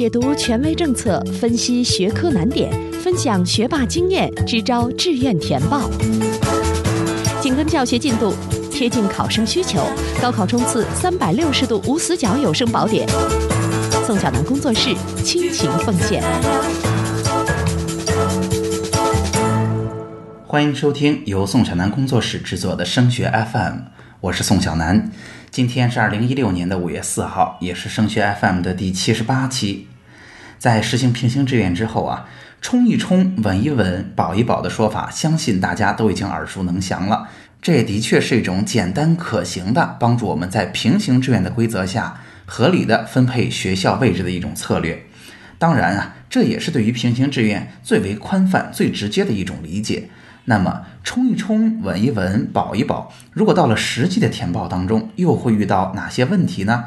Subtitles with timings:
[0.00, 5.90] 解读权威政策，分析学科难点，分享学霸经验，支招志愿填报。
[7.42, 8.32] 紧跟教学进度，
[8.72, 9.84] 贴近考生需求，
[10.18, 13.06] 高考冲刺三百六十度无死角有声宝典。
[14.06, 16.22] 宋小南工作室倾情奉献。
[20.46, 23.74] 欢迎收听由宋小南工作室制作的升学 FM，
[24.22, 25.12] 我是宋小南。
[25.50, 29.88] 今天是二零一六年的五月四号，也是升学 FM 的第七十八期。
[30.60, 32.26] 在实行平行志愿之后啊，
[32.60, 37.26] 冲一冲、稳一稳、保一保的说法，相信大家都已经耳熟能详了。
[37.62, 45.02] 这也的确是一种简单可行的，帮助我们在平行志愿的规则下合理的分配学校位置的一种策略。
[45.58, 50.10] 当然啊，这也是对于平行志愿最为宽泛、最直接的一种理解。
[50.44, 56.84] 那么冲一冲、稳一稳、保一保，如果到了实际的填报当中，又会遇到哪些问题呢？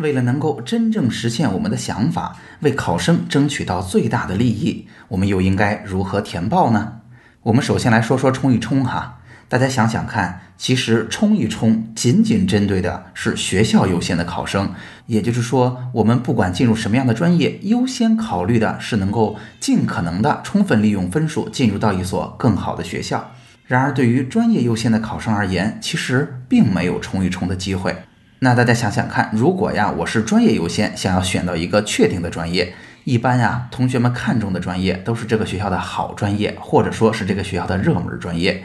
[0.00, 7.00] 为了能够真正实现我们的想法，为考生争取到最大的利益，我们又应该如何填报呢？
[7.42, 9.18] 我们首先来说说冲一冲哈。
[9.48, 14.72] 大家想想看，其实冲一冲仅仅针对的是学校优先的考生，
[15.06, 23.32] 也就是说，我们不管进入什么样的专业，优先考虑的是能够尽可能的充分利用分数进入到一所更好的学校。
[23.66, 27.96] 然而，对于专业优先的考生而言，其实并没有冲一冲的机会。
[28.42, 32.72] 那大家想想看，如果呀，我是专业优先，想要选到一个确定的专业，
[33.04, 38.64] 一般呀，同学们看中的专业都是这个学校的好专业，或者说是这个学校的热门专业。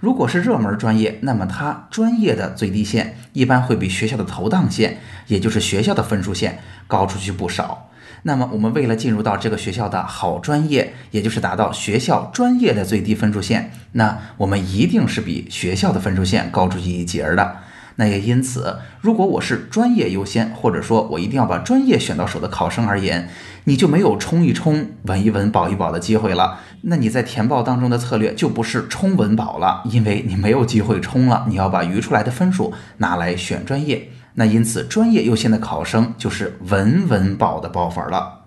[0.00, 7.88] 如果是热门专业，那么它专业的最低线一般会比学校的投档线，也就是学校的分数线高出去不少。
[8.24, 17.56] 那么我们为了进入到这个学校的好专业，也就是达到学校专业的最低分数线，那我们一定是比学校的分数线高出去一截儿的。
[17.96, 23.28] 那也因此，如果我是专业优先，或者说我一定要把专业选到手的考生而言，
[23.64, 26.58] 你就没有冲一冲、稳一稳、保一保的机会了。
[26.82, 34.10] 那你在填报当中的策略就不是冲稳保了，因为你没有机会冲了，你要把余出来的分数拿来选专业。
[34.34, 38.40] 那因此，专业优先的考生就是稳稳保的报分了。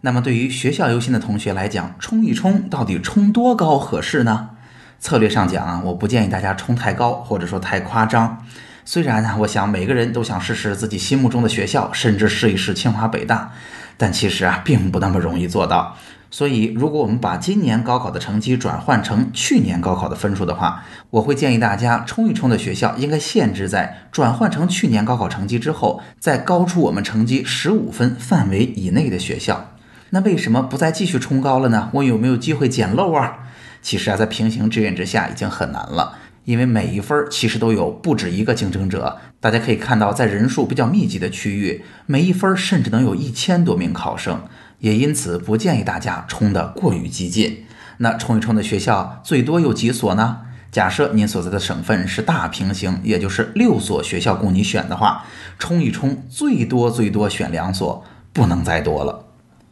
[0.00, 4.50] 那么对于学校优先的同学来讲，冲一冲到底冲多高合适呢？
[4.98, 8.44] 策略上讲啊，我不建议大家冲太高，或者说太夸张。
[8.90, 13.52] 虽然呢，我想每个人都想试试自己心目中的学校，甚至试一试清华北大，
[13.98, 15.94] 但其实啊，并不那么容易做到。
[16.30, 29.74] 所以，如果我们把今年高考的成绩转换成去年高考的分数的话，我会建议大家冲一冲的学校应该限制在转换成去年高考成绩之后，再高出我们成绩十五分范围以内的学校。
[30.08, 31.90] 那为什么不再继续冲高了呢？
[31.92, 33.40] 我有没有机会捡漏啊？
[33.82, 36.16] 其实啊，在平行志愿之下已经很难了。
[36.48, 44.40] 因为每一分其实都有不止一个竞争者，大家可以看到，在人数比较密集的区域，每一分甚至能有一千多名考生，
[44.78, 47.66] 也因此不建议大家冲得过于激进。
[47.98, 50.38] 那冲一冲的学校最多有几所呢？
[50.72, 55.26] 假设您所在的省份是大平行，也就是六所学校供你选的话，
[55.58, 59.26] 冲一冲最多最多选两所，不能再多了。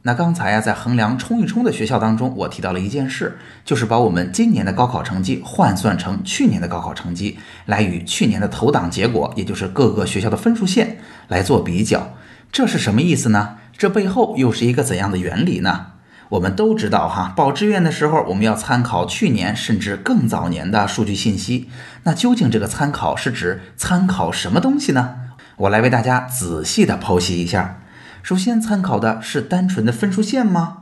[0.06, 12.14] 那刚才呀，在衡量冲一冲的学校当中，我提到了一件事，就是把我们今年的高考成绩换算成去年的高考成绩，来与去年的投档结果，也就是各个学校的分数线来做比较。
[12.52, 13.56] 这是什么意思呢？
[13.76, 15.86] 这背后又是一个怎样的原理呢？
[16.28, 21.68] 我们都知道哈，报志愿的时候，我们要参考去年甚至更早年的数据信息。
[22.04, 25.16] 那究竟这个参考是指参考什么东西呢？
[25.56, 27.80] 我来为大家仔细的剖析一下。
[28.26, 30.78] 首先参考的是单纯的分数线吗？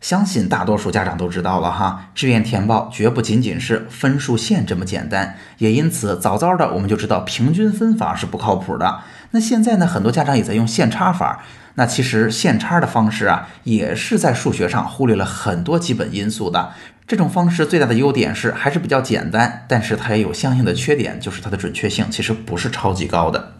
[0.00, 9.00] 相信大多数家长都知道了哈，志愿填报绝不仅仅是分数线这么简单，也因此早早的我们就知道平均分法是不靠谱的。
[9.32, 16.72] 那现在呢，很多家长也在用线差法，那其实线差的方式啊，也是在数学上忽略了很多基本因素的。
[17.06, 23.52] 这种方式最大的优点是还是比较简单，但是它也有相应的缺点，就是它的准确性其实不是超级高的。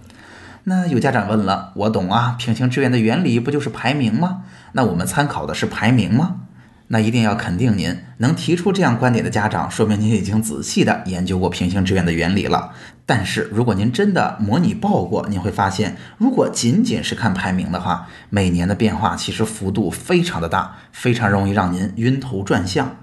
[0.68, 4.42] 那有家长问了，我懂啊，平行志愿的原理不就是排名吗？
[4.72, 6.40] 那我们参考的是排名吗？
[6.88, 12.72] 那一定要肯定您能提出这样观点的家长，说明您已经仔细的研究过平行志愿的原理了。
[13.04, 22.96] 但是如果您真的模拟报过，您会发现，如果仅仅是看排名的话，每年的变化其实幅度非常的大，非常容易让您晕头转向。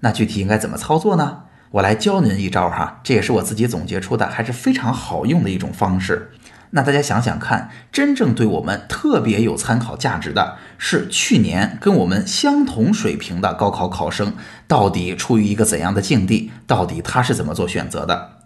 [0.00, 1.40] 那具体应该怎么操作呢？
[1.72, 6.30] 我来教您一招哈，这也是我自己总结出的，还是非常好用的一种方式。
[6.76, 14.34] 那大家想想看，真正对我们特别有参考价值的是去年跟我们相同水平的高考考生
[14.66, 16.50] 到底处于一个怎样的境地？
[16.66, 18.38] 到底他是怎么做选择的？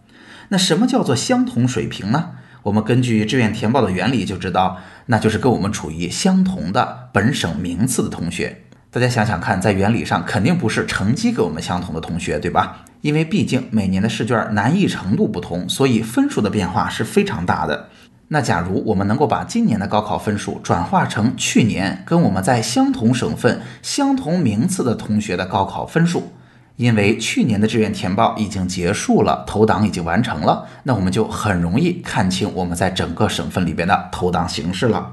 [0.50, 2.32] 那什么叫做相同水平呢？
[2.64, 4.76] 我们根据志愿填报的原理就知道，
[5.06, 8.64] 那就是跟我们处于相同的本省名次的同学。
[8.90, 12.84] 大家想想看，在原理上肯定不是成绩跟我们相同的同学，对吧？
[13.00, 17.88] 因为毕竟每年的试卷难易程度不同，所以分数的变化是非常大的。
[18.30, 26.32] 那假如我们能够把今年的高考分数转化成去年跟我们在相同省份、相同名次的同学的高考分数，
[26.76, 35.12] 因为去年的志愿填报已经结束了，投档已经完成了，那我们就很容易看清我们在整个省份里边的投档形势了。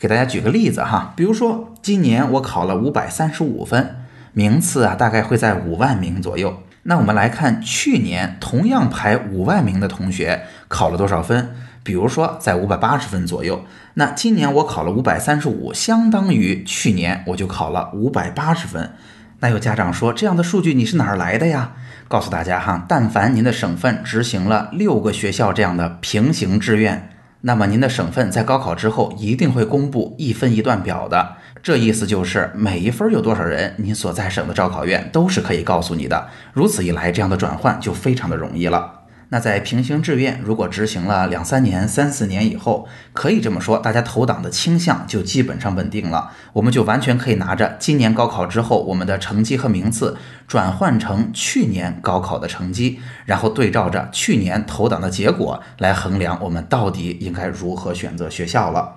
[0.00, 3.96] 给大家举个例子哈，比如说今年我考了五百三十五分，
[4.32, 6.62] 名次啊大概会在五万名左右。
[6.88, 11.54] 那我们来看去年同样排五万名的同学考了多少分？
[11.82, 13.62] 比如说在五百八十分左右，
[13.92, 18.94] 那今年我考了五百三十五，相当于去年我就考了五百八十分。
[19.40, 21.72] 那有家长说，这样的数据你是哪儿来的呀？
[22.08, 27.10] 告诉大家哈，但凡您的省份执行了六个学校这样的平行志愿，
[27.42, 31.36] 那么您的省份在高考之后一定会公布一分一段表的。
[31.62, 36.28] 这意思就是每一分有多少人，你所在省的招考院都是可以告诉你的。
[36.52, 38.94] 如此一来，这样的转换就非常的容易了。
[39.30, 46.30] 那在平行志愿如果执行了两三年、三四年以后，可以这么说，大家投档的倾向就基本上稳定了。
[46.54, 50.16] 我们就完全可以拿着今年高考之后我们的成绩和名次
[50.46, 58.94] 转换成去年高考的成绩，然后对照着去年投档的结果来衡量我们到底应该如何选择学校了。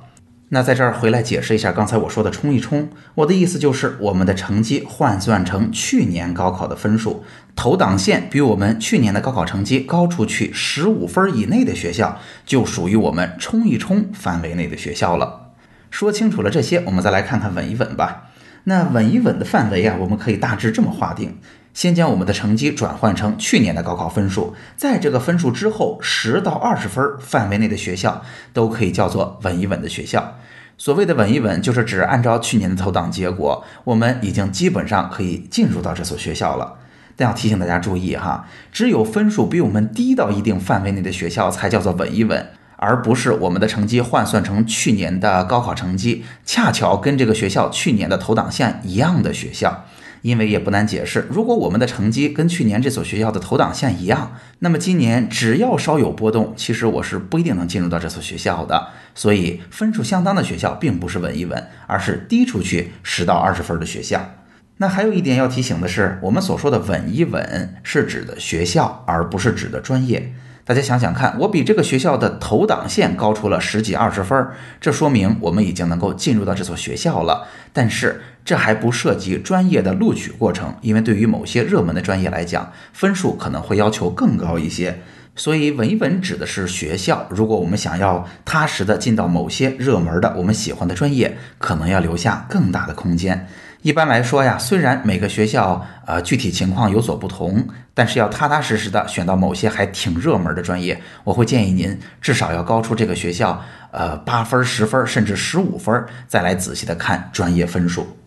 [0.53, 7.23] 那在这儿回来解释一下刚才我说的冲一冲，我的意思就是我们的成绩换算成去年高考的分数，
[7.55, 15.53] 投档线比我们去年的高考成绩高出去十五分以内的学校，就属于我们冲一冲范围内的学校了。
[15.89, 18.31] 说清楚了这些，我们再来看看稳一稳吧。
[18.65, 21.37] 那稳一稳的范围啊，我们可以大致这么划定：
[21.73, 28.21] 先将我们的成绩转换成去年的高考分数，在这个分数之后十到二十分范围内的学校，
[28.53, 30.37] 都可以叫做稳一稳的学校。
[30.77, 36.75] 所谓的稳一稳，就是指按照去年的投档结果，我们已经基本上可以进入到这所学校了。
[37.15, 42.47] 但要提醒大家注意哈，只有分数比我们低到一定范围内的学校才叫做稳一稳，
[42.77, 49.85] 而不是我们的成绩换算成去年的高考成绩，恰巧跟这个学校去年的投档线一样的学校。
[50.21, 58.89] 因为也不难解释，如果我们的成绩跟去年这所学校的投档线一样，那么今年只要稍有波动，其实我是不一定能进入到这所学校的。
[59.15, 64.35] 所以分数相当的学校并不是稳一稳，而是低出去十到二十分的学校。
[64.77, 70.33] 那还有一点要提醒的是，我们所说的稳一稳是指的学校，而不是指的专业。
[70.71, 74.47] 大家想想看，我比这个学校的投档线高出了十几二十分，
[74.79, 77.45] 这说明我们已经能够进入到这所学校了。
[77.73, 84.97] 但是这还不涉及专业的录取过程，因为对于某些热门的专业来讲，分数可能会要求更高一些。
[85.35, 87.27] 所以稳一稳指的是学校。
[87.29, 93.45] 如果我们想要踏实的进到某些热门的我们喜欢的专业，可能要留下更大的空间。
[93.81, 108.17] 一般来说呀，虽然每个学校呃具体情况有所不同，但是要踏踏实实的选到某些还挺热门的专业，我会建议您至少要高出这个学校呃八分、十分甚至十五分，再来仔细的看专业分数。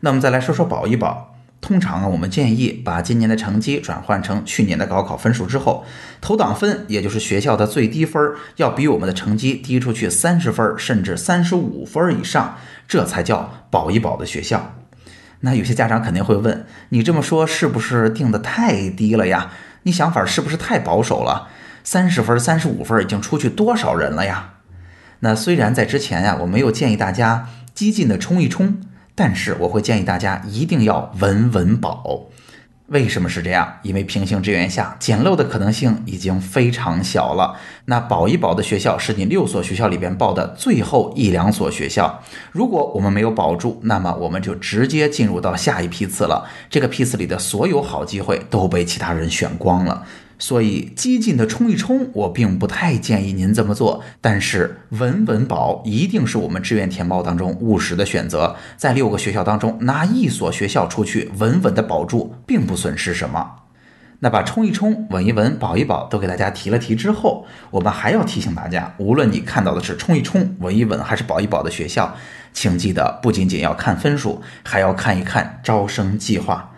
[0.00, 1.28] 那我们再来说说保一保。
[1.60, 5.84] 通常啊，我们建议把今年的成绩转换成去年的高考分数之后，
[6.20, 8.20] 投档分也就是学校的最低分
[8.56, 12.58] 要比我们的成绩低出去三十分甚至三十五分以上，
[12.88, 14.74] 这才叫保一保的学校。
[15.42, 19.52] 那有些家长肯定会问，你这么说是不是定的太低了呀？
[19.82, 21.48] 你想法是不是太保守了？
[21.84, 24.54] 三十分、三十五分已经出去多少人了呀？
[25.20, 28.80] 那虽然在之前呀，我没有建议大家激进的冲一冲，
[29.14, 32.28] 但是我会建议大家一定要稳稳保。
[32.92, 33.78] 为什么是这样？
[33.80, 37.58] 因为平行志愿下捡漏的可能性已经非常小了。
[37.86, 42.22] 那保一保的学校是你六所学校里边报的最后一两所学校。
[42.52, 46.46] 如果我们没有保住，那么我们就直接进入到下一批次了。
[46.68, 50.04] 这个批次里的所有好机会都被其他人选光了。
[50.42, 54.02] 所以激进的冲一冲，我并不太建议您这么做。
[54.20, 58.56] 但是稳稳保一定是我们志愿填报当中务实的选择。
[58.76, 63.52] 在六个学校当中，拿一所学校出去稳稳的保住，并不损失什么。
[64.18, 72.16] 那把冲一冲、稳一稳、保一保都给大家提了提之后，我们还要提醒大家，无论你看到的是冲一冲、稳一稳还是保一保的学校，
[72.52, 76.71] 请记得不仅仅要看分数，还要看一看招生计划。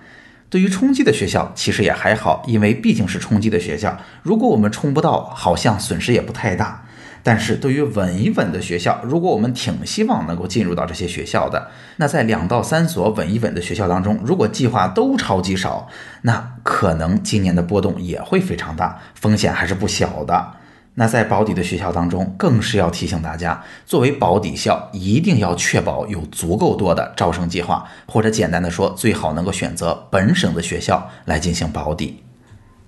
[0.48, 3.98] 对于冲击的学校，其实也还好，因为毕竟是冲击的学校。
[4.22, 6.84] 如果我们冲不到，好像损失也不太大。
[7.26, 15.88] 但是对于稳一稳的学校，如果我们挺希望能够进入到这些学校的，那在两到三所稳一稳的学校当中，如果计划都超级少，
[16.20, 20.52] 那可能今年的波动也会非常大，风险还是不小的。
[20.96, 32.22] 那在保底的学校当中，更是要提醒大家，作为保底校，一定要确保有足够多的招生计划，或者简单的说，最好能够选择本省的学校来进行保底。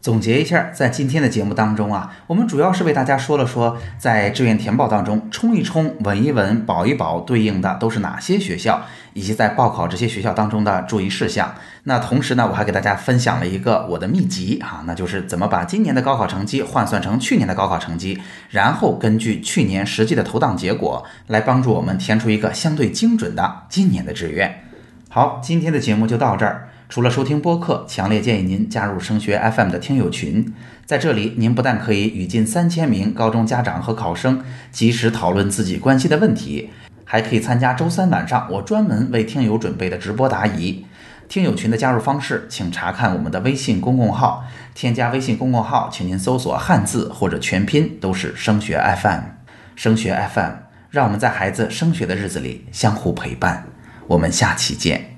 [0.07, 8.83] 总结一下，在今天的节目当中啊，我们主要是为大家说了说，在志愿填报当中冲一冲、稳一稳、保一保，对应的都是哪些学校，
[9.15, 11.53] 以及在报考这些学校当中的注意事项。
[11.83, 24.63] 那同时呢，我还给大家分享了一个我的秘籍哈，那就是怎么把今年的高考成绩换算成去年的高考成绩，然后根据去年实际的投档结果来帮助我们填出一个相对精准的今年的志愿。
[25.09, 26.69] 好，今天的节目就到这儿。
[26.89, 30.55] 除了收听播客，强烈建议您加入升学 FM 的听友群。
[30.85, 36.71] 在这里，您不但可以与近三千名高中家长和考生及时讨论自己关心的问题，
[37.05, 40.87] 还可以参加周三晚上我专门为听友准备的直播答疑。
[41.29, 44.45] 听友群的加入方式，请查看我们的微信公共号。
[44.75, 49.21] 添加微信公共号，请您搜索汉字或者全拼，都是升学 FM。
[49.75, 50.53] 升学 FM，
[50.91, 53.65] 让我们在孩子升学的日子里相互陪伴。
[54.07, 55.17] 我们下期见。